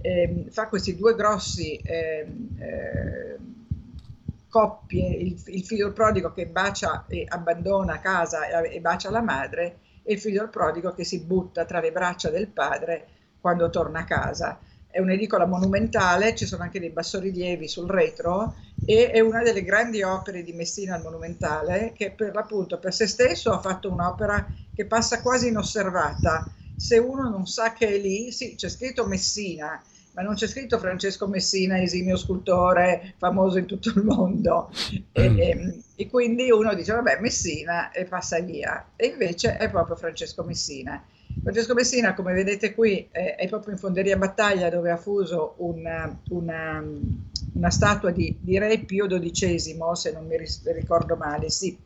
Eh, 0.00 0.46
fa 0.50 0.68
questi 0.68 0.96
due 0.96 1.14
grossi 1.14 1.76
eh, 1.76 2.26
coppie, 4.48 5.08
il, 5.16 5.40
il, 5.46 5.64
figlio 5.64 5.92
prodigo 5.92 6.32
che 6.32 6.46
bacia 6.46 7.06
e 7.08 7.24
abbandona 7.26 8.00
casa 8.00 8.46
e, 8.46 8.74
e 8.76 8.80
bacia 8.80 9.10
la 9.10 9.22
madre 9.22 9.78
e 10.02 10.12
il 10.12 10.20
figlio 10.20 10.48
prodigo 10.48 10.92
che 10.92 11.04
si 11.04 11.20
butta 11.20 11.64
tra 11.64 11.80
le 11.80 11.90
braccia 11.90 12.28
del 12.28 12.48
padre 12.48 13.06
quando 13.40 13.70
torna 13.70 14.00
a 14.00 14.04
casa 14.04 14.58
è 14.94 15.00
un'edicola 15.00 15.44
monumentale, 15.44 16.36
ci 16.36 16.46
sono 16.46 16.62
anche 16.62 16.78
dei 16.78 16.90
bassorilievi 16.90 17.66
sul 17.66 17.90
retro 17.90 18.54
e 18.86 19.10
è 19.10 19.18
una 19.18 19.42
delle 19.42 19.64
grandi 19.64 20.04
opere 20.04 20.44
di 20.44 20.52
Messina 20.52 20.94
al 20.94 21.02
Monumentale 21.02 21.92
che 21.96 22.12
per 22.12 22.32
l'appunto 22.32 22.78
per 22.78 22.94
se 22.94 23.08
stesso 23.08 23.50
ha 23.50 23.58
fatto 23.58 23.90
un'opera 23.90 24.46
che 24.72 24.86
passa 24.86 25.20
quasi 25.20 25.48
inosservata. 25.48 26.48
Se 26.76 26.96
uno 26.98 27.28
non 27.28 27.44
sa 27.44 27.72
che 27.72 27.88
è 27.88 27.98
lì, 27.98 28.30
sì, 28.30 28.54
c'è 28.54 28.68
scritto 28.68 29.04
Messina, 29.04 29.82
ma 30.12 30.22
non 30.22 30.34
c'è 30.34 30.46
scritto 30.46 30.78
Francesco 30.78 31.26
Messina, 31.26 31.82
esimio 31.82 32.16
scultore 32.16 33.14
famoso 33.18 33.58
in 33.58 33.66
tutto 33.66 33.88
il 33.88 34.04
mondo. 34.04 34.70
E, 35.10 35.28
mm. 35.28 35.38
e, 35.40 35.82
e 35.96 36.08
quindi 36.08 36.52
uno 36.52 36.72
dice, 36.72 36.92
vabbè, 36.92 37.18
Messina 37.18 37.90
e 37.90 38.04
passa 38.04 38.38
via. 38.38 38.90
E 38.94 39.06
invece 39.06 39.56
è 39.56 39.68
proprio 39.68 39.96
Francesco 39.96 40.44
Messina. 40.44 41.02
Francesco 41.42 41.74
Messina, 41.74 42.14
come 42.14 42.32
vedete 42.32 42.74
qui, 42.74 43.08
è, 43.10 43.36
è, 43.36 43.48
proprio 43.48 43.72
in 43.72 43.78
fonderia 43.78 44.16
battaglia 44.16 44.70
dove 44.70 44.90
ha 44.90 44.96
fuso 44.96 45.54
una, 45.58 46.18
una, 46.30 46.82
una 47.54 47.70
statua 47.70 48.10
di, 48.10 48.36
di, 48.40 48.58
Re 48.58 48.78
Pio 48.78 49.06
XII, 49.06 49.78
se 49.94 50.12
non 50.12 50.26
mi 50.26 50.36
ricordo 50.72 51.16
male, 51.16 51.50
sì, 51.50 51.76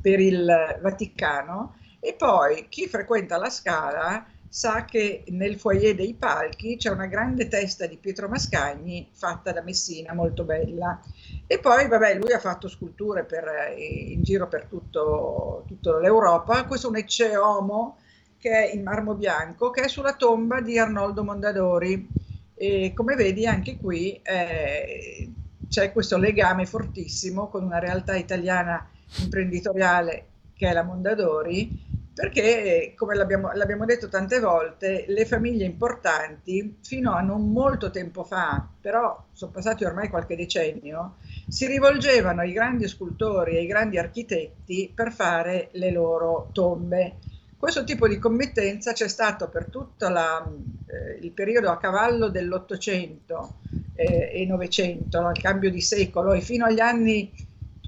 per 0.00 0.20
il 0.20 0.78
Vaticano. 0.80 1.76
E 2.00 2.14
poi 2.14 2.66
chi 2.68 2.86
frequenta 2.86 3.38
la 3.38 3.50
scala 3.50 4.26
sa 4.48 4.84
che 4.84 5.24
nel 5.28 5.58
foyer 5.58 5.94
dei 5.94 6.14
palchi 6.14 6.76
c'è 6.76 6.90
una 6.90 7.06
grande 7.06 7.48
testa 7.48 7.86
di 7.86 7.96
Pietro 7.96 8.28
Mascagni 8.28 9.08
fatta 9.12 9.52
da 9.52 9.62
Messina, 9.62 10.12
molto 10.12 10.44
bella. 10.44 11.00
E 11.46 11.58
poi, 11.58 11.88
vabbè, 11.88 12.16
lui 12.18 12.32
ha 12.32 12.38
fatto 12.38 12.68
sculture 12.68 13.24
per, 13.24 13.74
in 13.76 14.22
giro 14.22 14.48
per 14.48 14.66
tutto, 14.66 15.64
tutta 15.66 15.98
l'Europa. 15.98 16.64
Questo 16.66 16.86
è 16.86 16.90
un 16.90 16.96
Ecce 16.96 17.36
Homo 17.36 17.98
che 18.44 18.50
è 18.50 18.74
in 18.74 18.82
marmo 18.82 19.14
bianco, 19.14 19.70
che 19.70 19.84
è 19.84 19.88
sulla 19.88 20.16
tomba 20.16 20.60
di 20.60 20.78
Arnoldo 20.78 21.24
Mondadori. 21.24 22.06
E 22.54 22.92
come 22.94 23.14
vedi 23.14 23.46
anche 23.46 23.78
qui 23.78 24.20
eh, 24.22 25.32
c'è 25.66 25.90
questo 25.92 26.18
legame 26.18 26.66
fortissimo 26.66 27.48
con 27.48 27.64
una 27.64 27.78
realtà 27.78 28.16
italiana 28.16 28.86
imprenditoriale 29.20 30.26
che 30.54 30.68
è 30.68 30.74
la 30.74 30.82
Mondadori, 30.82 31.74
perché 32.12 32.92
come 32.94 33.14
l'abbiamo, 33.14 33.50
l'abbiamo, 33.54 33.86
detto 33.86 34.10
tante 34.10 34.40
volte, 34.40 35.06
le 35.08 35.24
famiglie 35.24 35.64
importanti 35.64 36.76
fino 36.82 37.14
a 37.14 37.22
non 37.22 37.50
molto 37.50 37.90
tempo 37.90 38.24
fa, 38.24 38.68
però 38.78 39.24
sono 39.32 39.52
passati 39.52 39.84
ormai 39.84 40.10
qualche 40.10 40.36
decennio, 40.36 41.14
si 41.48 41.66
rivolgevano 41.66 42.42
ai 42.42 42.52
grandi 42.52 42.88
scultori 42.88 43.54
e 43.54 43.60
ai 43.60 43.66
grandi 43.66 43.96
architetti 43.96 44.92
per 44.94 45.12
fare 45.12 45.70
le 45.72 45.90
loro 45.90 46.50
tombe 46.52 47.16
questo 47.64 47.84
tipo 47.84 48.06
di 48.06 48.18
committenza 48.18 48.92
c'è 48.92 49.08
stato 49.08 49.48
per 49.48 49.68
tutto 49.68 50.10
la, 50.10 50.46
eh, 50.86 51.18
il 51.22 51.30
periodo 51.30 51.70
a 51.70 51.78
cavallo 51.78 52.28
dell'Ottocento 52.28 53.54
eh, 53.94 54.32
e 54.34 54.44
Novecento, 54.44 55.18
no? 55.22 55.30
il 55.30 55.40
cambio 55.40 55.70
di 55.70 55.80
secolo, 55.80 56.34
e 56.34 56.42
fino 56.42 56.66
agli 56.66 56.80
anni 56.80 57.32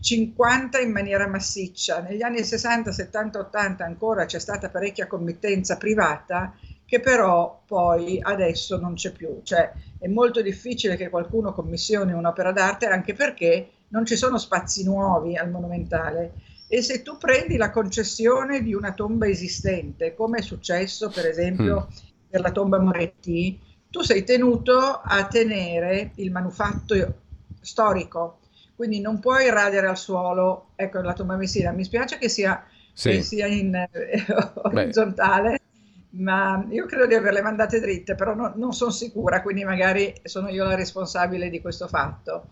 50 0.00 0.80
in 0.80 0.90
maniera 0.92 1.28
massiccia. 1.28 2.00
Negli 2.00 2.22
anni 2.22 2.42
60, 2.42 2.90
70, 2.90 3.38
80 3.38 3.84
ancora 3.84 4.24
c'è 4.24 4.38
stata 4.38 4.70
parecchia 4.70 5.06
committenza 5.06 5.76
privata 5.76 6.56
che 6.86 7.00
però 7.00 7.60
poi 7.66 8.18
adesso 8.22 8.78
non 8.78 8.94
c'è 8.94 9.12
più. 9.12 9.40
Cioè 9.42 9.70
è 9.98 10.08
molto 10.08 10.40
difficile 10.40 10.96
che 10.96 11.10
qualcuno 11.10 11.52
commissioni 11.52 12.14
un'opera 12.14 12.50
d'arte 12.50 12.86
anche 12.86 13.12
perché 13.12 13.68
non 13.88 14.06
ci 14.06 14.16
sono 14.16 14.38
spazi 14.38 14.84
nuovi 14.84 15.36
al 15.36 15.50
monumentale 15.50 16.32
e 16.68 16.82
se 16.82 17.02
tu 17.02 17.16
prendi 17.16 17.56
la 17.56 17.70
concessione 17.70 18.62
di 18.62 18.74
una 18.74 18.92
tomba 18.92 19.28
esistente, 19.28 20.14
come 20.14 20.38
è 20.38 20.42
successo 20.42 21.08
per 21.10 21.26
esempio 21.26 21.88
mm. 21.88 21.96
per 22.28 22.40
la 22.40 22.50
tomba 22.50 22.80
Moretti, 22.80 23.60
tu 23.88 24.02
sei 24.02 24.24
tenuto 24.24 24.78
a 24.78 25.26
tenere 25.26 26.10
il 26.16 26.30
manufatto 26.30 26.94
storico, 27.60 28.40
quindi 28.74 29.00
non 29.00 29.20
puoi 29.20 29.48
radere 29.48 29.86
al 29.86 29.96
suolo, 29.96 30.70
ecco 30.74 31.00
la 31.00 31.12
tomba 31.12 31.36
Messina, 31.36 31.70
mi 31.70 31.84
spiace 31.84 32.18
che 32.18 32.28
sia, 32.28 32.64
sì. 32.92 33.10
che 33.10 33.22
sia 33.22 33.46
in 33.46 33.74
eh, 33.74 33.88
orizzontale, 34.54 35.60
Beh. 36.10 36.22
ma 36.22 36.66
io 36.68 36.84
credo 36.86 37.06
di 37.06 37.14
averle 37.14 37.42
mandate 37.42 37.80
dritte, 37.80 38.16
però 38.16 38.34
no, 38.34 38.52
non 38.56 38.72
sono 38.72 38.90
sicura, 38.90 39.40
quindi 39.40 39.64
magari 39.64 40.12
sono 40.24 40.48
io 40.48 40.64
la 40.64 40.74
responsabile 40.74 41.48
di 41.48 41.60
questo 41.60 41.86
fatto. 41.86 42.48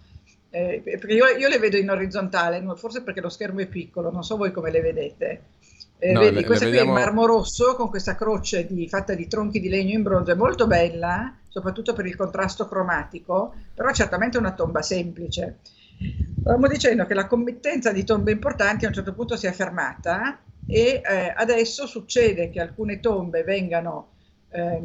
Eh, 0.55 0.81
perché 0.85 1.15
io, 1.15 1.27
io, 1.37 1.49
le 1.49 1.59
vedo 1.59 1.77
in 1.77 1.91
orizzontale, 1.91 2.63
forse 2.77 3.03
perché 3.03 3.21
lo 3.21 3.29
schermo 3.29 3.59
è 3.59 3.67
piccolo, 3.67 4.13
non 4.13 4.23
so 4.23 4.37
voi 4.37 4.53
come 4.53 4.71
le 4.71 4.81
vedete. 4.81 5.43
Eh, 5.99 6.13
no, 6.13 6.21
vedi, 6.21 6.37
le, 6.37 6.45
questa 6.45 6.67
le 6.67 6.71
vediamo... 6.71 6.93
qui 6.93 7.01
è 7.01 7.05
in 7.05 7.07
marmo 7.13 7.27
rosso 7.27 7.75
con 7.75 7.89
questa 7.89 8.15
croce 8.15 8.65
di, 8.65 8.89
fatta 8.89 9.15
di 9.15 9.27
tronchi 9.27 9.59
di 9.59 9.69
legno 9.69 9.95
in 9.95 10.05
bronzo, 10.05 10.31
è 10.31 10.37
molto 10.37 10.69
bella, 10.69 11.37
soprattutto 11.49 11.93
per 11.93 12.07
il 12.07 12.15
contrasto 12.15 12.69
cromatico, 12.69 13.53
però 13.75 13.91
certamente 13.91 14.37
è 14.37 14.41
una 14.41 14.53
tomba 14.53 14.81
semplice. 14.81 15.59
Stavamo 16.39 16.69
dicendo 16.69 17.05
che 17.05 17.15
la 17.15 17.27
committenza 17.27 17.91
di 17.91 18.05
tombe 18.05 18.31
importanti 18.31 18.85
a 18.85 18.89
un 18.89 18.95
certo 18.95 19.13
punto 19.13 19.37
si 19.37 19.49
è 19.49 19.53
fermata 19.53 20.39
e 20.69 21.03
eh, 21.05 21.35
adesso 21.35 21.87
succede 21.89 22.49
che 22.51 22.61
alcune 22.61 23.01
tombe 23.01 23.43
vengano, 23.43 24.14
eh, 24.55 24.81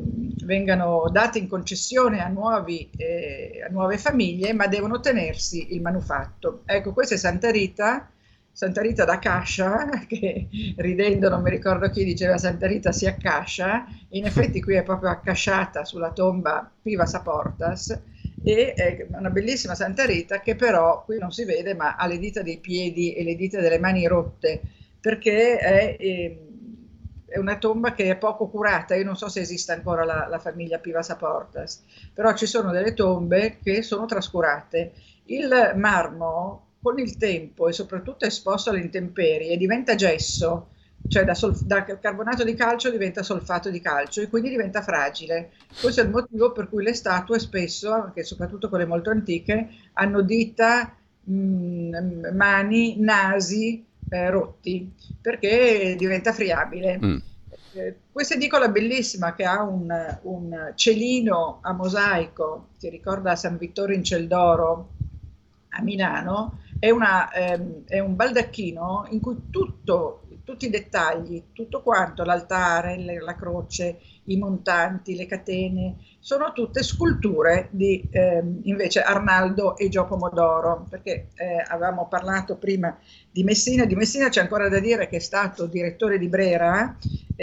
vengano 0.46 1.08
date 1.12 1.38
in 1.38 1.48
concessione 1.48 2.24
a, 2.24 2.28
nuovi, 2.28 2.90
eh, 2.98 3.64
a 3.68 3.72
nuove 3.72 3.98
famiglie, 3.98 4.52
ma 4.54 4.68
devono 4.68 5.00
tenersi 5.00 5.74
il 5.74 5.82
manufatto. 5.82 6.64
Ecco, 6.66 6.92
questa 6.92 7.16
è 7.16 7.18
Santa 7.18 7.52
Rita 7.52 8.10
Santa 8.52 8.82
Rita 8.82 9.06
da 9.06 9.20
Cascia, 9.20 9.88
che 10.06 10.50
ridendo 10.78 11.30
non 11.30 11.42
mi 11.42 11.50
ricordo 11.50 11.90
chi 11.90 12.04
diceva 12.04 12.38
Santa 12.38 12.68
Rita 12.68 12.92
si 12.92 13.06
accascia, 13.06 13.86
in 14.10 14.26
effetti 14.26 14.62
qui 14.62 14.76
è 14.76 14.84
proprio 14.84 15.12
accasciata 15.12 15.86
sulla 15.86 16.12
tomba 16.12 16.70
Piva 16.82 17.06
Saportas 17.06 17.98
e 18.44 18.74
è 18.74 19.08
una 19.12 19.30
bellissima 19.30 19.76
Santa 19.76 20.06
Rita 20.06 20.42
che 20.42 20.56
però 20.56 21.04
qui 21.06 21.18
non 21.20 21.32
si 21.32 21.46
vede 21.46 21.74
ma 21.74 21.96
ha 21.96 22.06
le 22.06 22.18
dita 22.18 22.42
dei 22.42 22.58
piedi 22.58 23.14
e 23.14 23.24
le 23.24 23.36
dita 23.36 23.62
delle 23.62 23.80
mani 23.80 24.06
rotte 24.08 24.62
perché 25.00 25.58
è, 25.58 25.96
ehm, 25.98 26.49
è 27.30 27.38
una 27.38 27.58
tomba 27.58 27.94
che 27.94 28.10
è 28.10 28.18
poco 28.18 28.48
curata, 28.48 28.96
io 28.96 29.04
non 29.04 29.16
so 29.16 29.30
se 29.30 29.42
esiste 29.42 29.72
ancora 29.72 30.04
la, 30.04 30.28
la 30.28 30.40
famiglia 30.40 30.80
Piva 30.80 31.02
Saportas, 31.02 31.84
però 32.14 32.34
ci 32.34 32.46
sono 32.46 32.72
delle 32.72 32.94
tombe 32.94 33.60
che 33.62 33.82
sono 33.82 34.06
trascurate. 34.06 34.94
Il 35.26 35.74
marmo 35.76 36.66
con 36.82 36.98
il 37.00 37.18
tempo 37.18 37.68
e 37.68 37.74
soprattutto 37.74 38.26
esposto 38.26 38.70
alle 38.70 38.80
intemperie 38.80 39.58
diventa 39.58 39.96
gesso, 39.96 40.70
cioè 41.08 41.24
da, 41.24 41.34
solf- 41.34 41.64
da, 41.64 41.84
carbonato 41.84 42.44
di 42.44 42.54
calcio 42.54 42.90
diventa 42.90 43.24
solfato 43.24 43.70
di 43.70 43.82
calcio 43.82 44.22
e 44.22 44.30
quindi 44.30 44.50
diventa 44.50 44.82
fragile. 44.82 45.52
Questo 45.80 46.02
è 46.02 46.04
il 46.04 46.10
motivo 46.10 46.52
per 46.52 46.70
cui 46.70 46.84
le 46.84 46.94
statue 46.94 47.40
spesso, 47.40 47.92
anche 47.92 48.24
soprattutto 48.24 48.70
quelle 48.70 48.86
molto 48.86 49.10
antiche, 49.10 49.70
hanno 49.94 50.22
dita, 50.22 50.96
mh, 51.24 51.34
mm, 51.34 52.26
mani, 52.36 53.00
nasi 53.00 53.86
eh, 54.10 54.30
rotti, 54.30 54.92
perché 55.22 55.96
diventa 55.98 56.34
friabile. 56.34 57.00
Mm. 57.04 57.18
Eh, 57.74 57.96
questa 58.12 58.34
edicola 58.34 58.68
bellissima 58.70 59.36
che 59.36 59.46
ha 59.46 59.62
un, 59.62 59.88
un 60.24 60.72
celino 60.76 61.60
a 61.62 61.72
mosaico 61.72 62.70
che 62.80 62.90
ricorda 62.90 63.36
San 63.36 63.58
Vittore 63.58 63.94
in 63.94 64.04
Celdoro 64.04 64.90
a 65.70 65.82
Milano, 65.84 66.60
è, 66.80 66.90
una, 66.90 67.32
ehm, 67.32 67.84
è 67.86 68.00
un 68.00 68.16
baldacchino 68.16 69.08
in 69.10 69.20
cui 69.20 69.36
tutto, 69.52 70.24
tutti 70.50 70.66
i 70.66 70.72
dettagli, 70.72 71.52
tutto 71.54 71.84
quanto, 71.84 72.24
l'altare, 72.24 72.98
la 73.22 73.36
croce, 73.36 74.00
i 74.24 74.38
montanti, 74.38 75.16
le 75.16 75.28
catene, 75.28 75.98
sono 76.18 76.54
tutte 76.54 76.82
sculture 76.82 77.68
di 77.70 78.08
ehm, 78.10 78.62
invece 78.64 79.02
Arnaldo 79.02 79.78
e 79.78 79.90
Gio 79.90 80.06
Pomodoro, 80.06 80.88
perché 80.90 81.28
eh, 81.36 81.64
avevamo 81.68 82.08
parlato 82.08 82.56
prima 82.56 82.98
di 83.30 83.44
Messina, 83.44 83.86
di 83.86 83.94
Messina 83.94 84.30
c'è 84.30 84.42
ancora 84.42 84.68
da 84.70 84.80
dire 84.80 85.08
che 85.08 85.18
è 85.18 85.20
stato 85.20 85.68
direttore 85.68 86.18
di 86.18 86.28
Brera, 86.28 86.98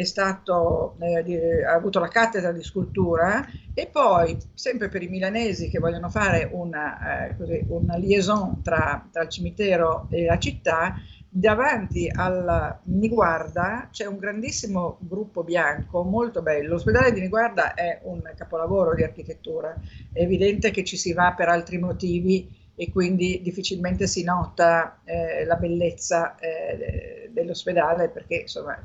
stato, 0.05 0.97
eh, 1.01 1.23
di, 1.23 1.37
ha 1.37 1.73
avuto 1.73 2.01
la 2.01 2.09
cattedra 2.09 2.53
di 2.53 2.63
scultura 2.63 3.47
e 3.73 3.87
poi, 3.87 4.37
sempre 4.53 4.89
per 4.89 5.03
i 5.03 5.09
milanesi 5.09 5.71
che 5.71 5.79
vogliono 5.79 6.11
fare 6.11 6.49
una, 6.53 7.29
eh, 7.29 7.37
così, 7.37 7.65
una 7.69 7.97
liaison 7.97 8.63
tra, 8.63 9.09
tra 9.11 9.23
il 9.23 9.29
cimitero 9.29 10.07
e 10.11 10.25
la 10.25 10.39
città, 10.39 10.97
davanti 11.39 12.11
alla 12.11 12.81
Niguarda 12.85 13.89
c'è 13.93 14.07
un 14.07 14.17
grandissimo 14.17 14.97
gruppo 15.01 15.45
bianco 15.45 16.03
molto 16.03 16.41
bello. 16.41 16.71
L'ospedale 16.71 17.13
di 17.13 17.21
Niguarda 17.21 17.75
è 17.75 18.01
un 18.05 18.23
capolavoro 18.35 18.95
di 18.95 19.03
architettura, 19.03 19.77
è 20.13 20.23
evidente 20.23 20.71
che 20.71 20.83
ci 20.83 20.97
si 20.97 21.13
va 21.13 21.35
per 21.37 21.49
altri 21.49 21.77
motivi 21.77 22.49
e 22.75 22.91
quindi 22.91 23.43
difficilmente 23.43 24.07
si 24.07 24.25
nota 24.25 25.01
eh, 25.05 25.45
la 25.45 25.57
bellezza 25.57 26.37
eh, 26.37 27.29
dell'ospedale 27.31 28.09
perché 28.09 28.37
insomma 28.37 28.79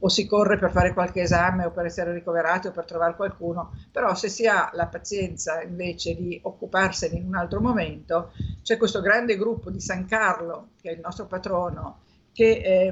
o 0.00 0.08
si 0.08 0.26
corre 0.26 0.58
per 0.58 0.70
fare 0.70 0.92
qualche 0.92 1.22
esame 1.22 1.64
o 1.64 1.70
per 1.70 1.86
essere 1.86 2.12
ricoverati 2.12 2.68
o 2.68 2.70
per 2.70 2.84
trovare 2.84 3.16
qualcuno, 3.16 3.72
però 3.90 4.14
se 4.14 4.28
si 4.28 4.46
ha 4.46 4.70
la 4.74 4.86
pazienza 4.86 5.62
invece 5.62 6.14
di 6.14 6.38
occuparsene 6.42 7.16
in 7.16 7.26
un 7.26 7.34
altro 7.34 7.60
momento, 7.60 8.32
c'è 8.62 8.76
questo 8.76 9.00
grande 9.00 9.36
gruppo 9.36 9.70
di 9.70 9.80
San 9.80 10.06
Carlo, 10.06 10.68
che 10.80 10.90
è 10.90 10.92
il 10.92 11.00
nostro 11.00 11.26
patrono, 11.26 12.00
che 12.32 12.60
eh, 12.62 12.86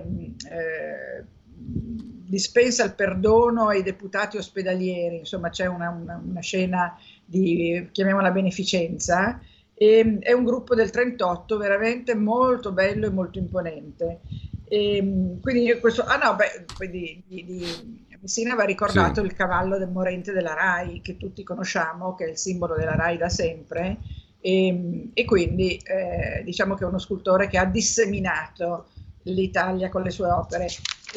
eh, 0.51 1.25
dispensa 1.57 2.85
il 2.85 2.95
perdono 2.95 3.69
ai 3.69 3.83
deputati 3.83 4.37
ospedalieri, 4.37 5.19
insomma 5.19 5.51
c'è 5.51 5.67
una, 5.67 5.91
una, 5.91 6.21
una 6.23 6.41
scena 6.41 6.99
di, 7.25 7.89
chiamiamola 7.93 8.31
beneficenza, 8.31 9.41
e, 9.75 10.19
è 10.21 10.33
un 10.33 10.45
gruppo 10.45 10.75
del 10.75 10.91
38 10.91 11.57
veramente 11.59 12.15
molto 12.15 12.73
bello 12.73 13.07
e 13.07 13.11
molto 13.11 13.39
imponente. 13.39 14.21
E, 14.69 14.97
ehm, 14.97 15.41
quindi 15.41 15.79
questo, 15.81 16.05
ah 16.05 16.17
no, 16.17 16.35
beh, 16.35 16.89
di, 16.91 17.23
di, 17.27 17.45
di 17.45 18.07
Messina 18.21 18.55
va 18.55 18.65
ricordato 18.65 19.21
sì. 19.21 19.27
il 19.27 19.35
cavallo 19.35 19.79
del 19.79 19.89
morente 19.89 20.33
della 20.33 20.55
RAI, 20.55 21.01
che 21.01 21.17
tutti 21.17 21.43
conosciamo, 21.43 22.15
che 22.15 22.25
è 22.25 22.29
il 22.31 22.37
simbolo 22.37 22.75
della 22.75 22.97
RAI 22.97 23.17
da 23.17 23.29
sempre, 23.29 23.99
e, 24.41 24.67
ehm, 24.67 25.11
e 25.15 25.25
quindi 25.25 25.77
eh, 25.77 26.43
diciamo 26.45 26.75
che 26.75 26.85
è 26.85 26.89
uno 26.89 26.99
scultore 26.99 27.47
che 27.47 27.59
ha 27.59 27.65
disseminato 27.65 28.89
l'Italia 29.23 29.89
con 29.89 30.03
le 30.03 30.11
sue 30.11 30.29
opere. 30.29 30.67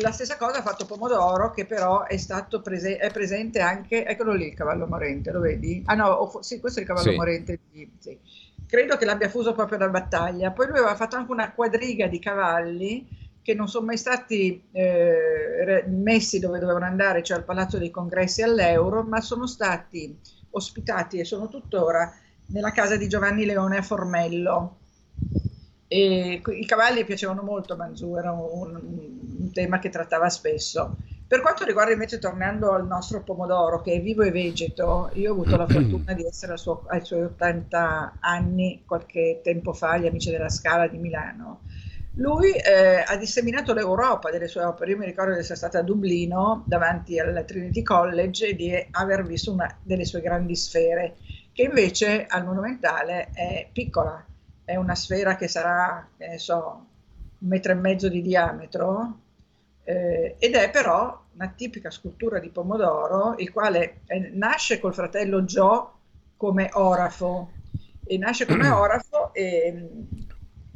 La 0.01 0.11
stessa 0.11 0.37
cosa 0.37 0.59
ha 0.59 0.61
fatto 0.61 0.85
Pomodoro, 0.85 1.51
che 1.51 1.65
però 1.65 2.05
è 2.05 2.17
stato 2.17 2.61
prese- 2.61 2.97
è 2.97 3.11
presente 3.11 3.59
anche, 3.59 4.05
eccolo 4.05 4.33
lì 4.33 4.47
il 4.47 4.53
cavallo 4.53 4.85
morente, 4.85 5.31
lo 5.31 5.39
vedi? 5.39 5.81
Ah 5.85 5.95
no, 5.95 6.07
oh, 6.07 6.41
sì, 6.41 6.59
questo 6.59 6.79
è 6.79 6.83
il 6.83 6.87
cavallo 6.87 7.09
sì. 7.09 7.15
morente. 7.15 7.59
Di, 7.71 7.91
sì. 7.99 8.17
Credo 8.67 8.97
che 8.97 9.05
l'abbia 9.05 9.29
fuso 9.29 9.53
proprio 9.53 9.79
da 9.79 9.89
battaglia. 9.89 10.51
Poi 10.51 10.67
lui 10.67 10.77
aveva 10.77 10.95
fatto 10.95 11.15
anche 11.15 11.31
una 11.31 11.51
quadriga 11.51 12.07
di 12.07 12.19
cavalli 12.19 13.17
che 13.49 13.55
non 13.55 13.67
sono 13.67 13.87
mai 13.87 13.97
stati 13.97 14.63
eh, 14.71 15.83
messi 15.87 16.37
dove 16.37 16.59
dovevano 16.59 16.85
andare, 16.85 17.23
cioè 17.23 17.37
al 17.37 17.43
Palazzo 17.43 17.79
dei 17.79 17.89
Congressi 17.89 18.43
all'Euro, 18.43 19.01
ma 19.01 19.21
sono 19.21 19.47
stati 19.47 20.15
ospitati 20.51 21.17
e 21.17 21.25
sono 21.25 21.47
tuttora 21.47 22.13
nella 22.49 22.71
casa 22.71 22.95
di 22.95 23.07
Giovanni 23.07 23.45
Leone 23.45 23.77
a 23.77 23.81
Formello. 23.81 24.77
E 25.87 26.41
I 26.45 26.65
cavalli 26.67 27.03
piacevano 27.05 27.41
molto 27.41 27.73
a 27.73 27.77
Manzù, 27.77 28.15
era 28.15 28.31
un, 28.31 28.79
un 29.39 29.51
tema 29.51 29.79
che 29.79 29.89
trattava 29.89 30.29
spesso. 30.29 30.97
Per 31.27 31.41
quanto 31.41 31.65
riguarda 31.65 31.93
invece, 31.93 32.19
tornando 32.19 32.73
al 32.73 32.85
nostro 32.85 33.23
pomodoro, 33.23 33.81
che 33.81 33.93
è 33.93 34.01
vivo 34.01 34.21
e 34.21 34.29
vegeto, 34.29 35.09
io 35.13 35.31
ho 35.31 35.33
avuto 35.33 35.57
la 35.57 35.65
fortuna 35.67 36.13
di 36.13 36.23
essere 36.23 36.55
suo, 36.55 36.83
ai 36.85 37.03
suoi 37.03 37.23
80 37.23 38.17
anni 38.19 38.83
qualche 38.85 39.41
tempo 39.43 39.73
fa 39.73 39.93
agli 39.93 40.05
Amici 40.05 40.29
della 40.29 40.49
Scala 40.49 40.87
di 40.87 40.99
Milano 40.99 41.61
lui 42.13 42.51
eh, 42.53 43.03
ha 43.05 43.15
disseminato 43.17 43.73
l'Europa 43.73 44.29
delle 44.29 44.47
sue 44.47 44.63
opere. 44.63 44.91
Io 44.91 44.97
mi 44.97 45.05
ricordo 45.05 45.33
di 45.33 45.39
essere 45.39 45.55
stata 45.55 45.79
a 45.79 45.83
Dublino 45.83 46.63
davanti 46.65 47.19
al 47.19 47.43
Trinity 47.45 47.81
College 47.83 48.47
e 48.47 48.55
di 48.55 48.87
aver 48.91 49.23
visto 49.23 49.51
una 49.51 49.77
delle 49.81 50.05
sue 50.05 50.21
grandi 50.21 50.55
sfere, 50.55 51.17
che 51.53 51.63
invece 51.63 52.25
al 52.25 52.45
Monumentale 52.45 53.29
è 53.33 53.67
piccola. 53.71 54.25
È 54.63 54.75
una 54.75 54.95
sfera 54.95 55.35
che 55.35 55.47
sarà, 55.47 56.07
che 56.17 56.27
ne 56.27 56.37
so, 56.37 56.85
un 57.39 57.47
metro 57.47 57.71
e 57.71 57.75
mezzo 57.75 58.09
di 58.09 58.21
diametro, 58.21 59.19
eh, 59.83 60.35
ed 60.37 60.55
è 60.55 60.69
però 60.69 61.25
una 61.33 61.53
tipica 61.55 61.89
scultura 61.89 62.39
di 62.39 62.49
pomodoro, 62.49 63.35
il 63.37 63.51
quale 63.51 64.01
eh, 64.07 64.29
nasce 64.33 64.79
col 64.79 64.93
fratello 64.93 65.41
Joe 65.43 65.87
come 66.35 66.69
orafo, 66.73 67.51
e 68.05 68.17
nasce 68.17 68.45
come 68.45 68.67
orafo 68.69 69.33
e 69.33 69.87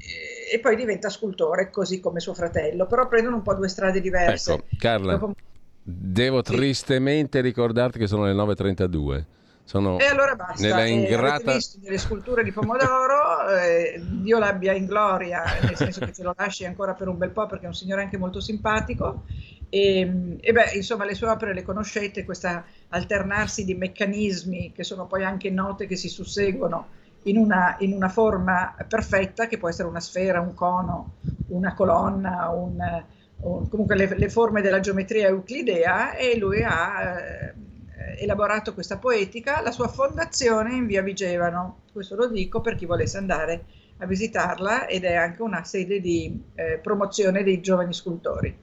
e 0.04 0.43
poi 0.60 0.76
diventa 0.76 1.10
scultore 1.10 1.70
così 1.70 2.00
come 2.00 2.20
suo 2.20 2.34
fratello, 2.34 2.86
però 2.86 3.08
prendono 3.08 3.38
un 3.38 3.42
po' 3.42 3.54
due 3.54 3.68
strade 3.68 4.02
diverse. 4.02 4.54
Ecco, 4.54 4.66
Carla, 4.78 5.14
Dopo... 5.14 5.34
devo 5.82 6.44
sì. 6.44 6.54
tristemente 6.54 7.42
ricordarti 7.42 8.00
che 8.00 8.08
sono 8.08 8.26
le 8.26 8.34
9.32. 8.34 9.24
Sono 9.66 9.98
e 9.98 10.06
allora 10.08 10.36
basta, 10.36 10.62
nella 10.62 10.86
ingrata... 10.86 11.52
Eh, 11.52 11.56
visto 11.56 11.78
delle 11.80 11.98
sculture 11.98 12.44
di 12.44 12.52
Pomodoro, 12.52 13.48
eh, 13.58 14.02
Dio 14.04 14.38
l'abbia 14.38 14.74
in 14.74 14.86
gloria, 14.86 15.44
nel 15.62 15.78
senso 15.78 16.02
che 16.02 16.12
ce 16.12 16.24
lo 16.24 16.34
lasci 16.36 16.66
ancora 16.66 16.94
per 16.94 17.08
un 17.08 17.18
bel 17.18 17.30
po' 17.30 17.46
perché 17.46 17.66
è 17.66 17.68
un 17.68 17.74
signore 17.74 18.02
anche 18.02 18.18
molto 18.18 18.42
simpatico 18.42 19.24
E, 19.70 20.38
e, 20.42 20.52
beh, 20.52 20.72
insomma, 20.76 21.06
le 21.06 21.16
sue 21.16 21.28
opere 21.28 21.54
le 21.54 21.64
conoscete, 21.64 22.26
questo 22.26 22.62
alternarsi 22.90 23.64
di 23.64 23.74
meccanismi 23.74 24.74
che 24.74 24.84
sono 24.84 25.08
poi 25.08 25.24
anche 25.24 25.50
note 25.50 25.88
che 25.88 25.96
si 25.96 26.10
susseguono 26.10 27.02
in 27.24 27.38
una, 27.38 27.76
in 27.80 27.94
una 27.94 28.10
forma 28.10 28.76
perfetta, 28.88 29.48
che 29.48 29.58
può 29.58 29.70
essere 29.70 29.88
una 29.88 30.00
sfera, 30.00 30.42
un 30.42 30.54
cono, 30.54 31.16
una 31.50 31.74
colonna, 31.74 32.50
un, 32.50 32.78
un, 33.38 33.70
comunque 33.70 33.96
le, 33.96 34.18
le, 34.18 34.30
forme 34.30 34.62
della 34.62 34.80
geometria 34.80 35.28
euclidea, 35.28 36.14
e 36.16 36.38
lui 36.38 36.64
ha 36.64 37.18
eh, 37.18 37.54
elaborato 38.20 38.74
questa 38.74 38.98
poetica. 38.98 39.62
La 39.62 39.72
sua 39.72 39.88
fondazione 39.88 40.76
in 40.76 40.86
via 40.86 41.02
Vigevano, 41.02 41.82
questo 41.92 42.16
lo 42.16 42.28
dico 42.28 42.62
per 42.62 42.76
chi 42.76 42.86
volesse 42.86 43.18
andare 43.18 43.66
a 43.98 44.06
visitarla 44.06 44.88
ed 44.88 45.04
è 45.04 45.16
anche 45.16 45.42
una 45.42 45.64
sede 45.64 46.00
di 46.00 46.44
eh, 46.56 46.80
promozione 46.82 47.44
dei 47.44 47.62
giovani 47.62 47.94
scultori. 47.94 48.63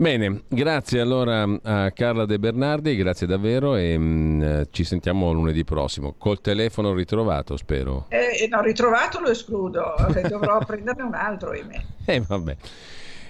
Bene, 0.00 0.44
grazie 0.48 0.98
allora 0.98 1.46
a 1.62 1.90
Carla 1.90 2.24
De 2.24 2.38
Bernardi, 2.38 2.96
grazie 2.96 3.26
davvero 3.26 3.76
e 3.76 3.98
mh, 3.98 4.02
mm, 4.02 4.62
ci 4.70 4.82
sentiamo 4.82 5.30
lunedì 5.30 5.62
prossimo. 5.62 6.14
Col 6.16 6.40
telefono 6.40 6.94
ritrovato, 6.94 7.58
spero. 7.58 8.06
Eh, 8.08 8.48
no, 8.48 8.62
ritrovato 8.62 9.20
lo 9.20 9.28
escludo, 9.28 9.94
eh, 10.14 10.22
dovrò 10.22 10.56
prenderne 10.64 11.02
un 11.02 11.12
altro, 11.12 11.50
ahimè. 11.50 11.82
Eh, 12.06 12.20
vabbè. 12.26 12.56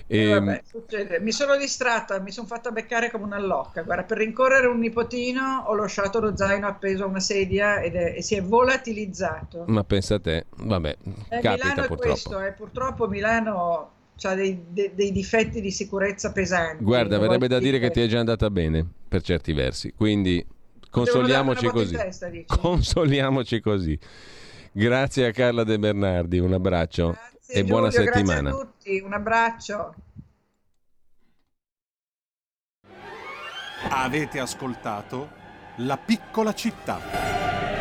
E... 0.07 0.31
Eh, 0.31 0.39
vabbè, 0.39 0.63
mi 1.19 1.33
sono 1.33 1.57
distratta, 1.57 2.21
mi 2.21 2.31
sono 2.31 2.47
fatta 2.47 2.71
beccare 2.71 3.11
come 3.11 3.25
una 3.25 3.41
locca. 3.41 3.83
Guarda, 3.83 4.05
per 4.05 4.19
rincorrere 4.19 4.69
un 4.69 4.79
nipotino 4.79 5.65
ho 5.67 5.75
lasciato 5.75 6.21
lo 6.21 6.37
zaino 6.37 6.69
appeso 6.69 7.03
a 7.03 7.09
una 7.09 7.19
sedia 7.19 7.81
ed 7.81 7.97
è, 7.97 8.15
e 8.17 8.23
si 8.23 8.37
è 8.37 8.43
volatilizzato. 8.45 9.65
Ma 9.67 9.83
pensa 9.83 10.15
a 10.15 10.21
te, 10.21 10.47
vabbè, 10.57 10.97
eh, 11.31 11.41
capita 11.41 11.51
Milano 11.51 11.87
purtroppo. 11.89 12.09
Questo, 12.13 12.41
eh, 12.41 12.53
purtroppo 12.53 13.09
Milano 13.09 13.99
ha 14.27 14.35
dei, 14.35 14.65
dei, 14.69 14.93
dei, 14.95 15.13
difetti 15.13 15.61
di 15.61 15.71
sicurezza 15.71 16.33
pesanti. 16.33 16.85
Guarda, 16.85 17.19
verrebbe 17.19 17.49
da 17.49 17.59
dire 17.59 17.79
che 17.79 17.91
ti 17.91 18.01
è 18.01 18.07
già 18.07 18.19
andata 18.19 18.51
bene 18.51 18.87
per 19.09 19.23
certi 19.23 19.53
versi, 19.53 19.93
quindi 19.93 20.45
consoliamoci 20.91 21.67
così. 21.69 21.95
Testa, 21.95 22.31
consoliamoci 22.47 23.61
così. 23.61 23.99
Grazie 24.73 25.27
a 25.27 25.31
Carla 25.33 25.65
De 25.65 25.79
Bernardi, 25.79 26.39
un 26.39 26.53
abbraccio 26.53 27.11
grazie, 27.11 27.55
e 27.55 27.61
Giulio, 27.61 27.75
buona 27.75 27.91
settimana. 27.91 28.51
Grazie 28.51 28.63
a 28.63 28.65
tutti, 28.65 29.01
un 29.01 29.13
abbraccio. 29.13 29.95
Avete 33.89 34.39
ascoltato 34.39 35.31
La 35.77 35.97
piccola 35.97 36.53
città. 36.53 37.80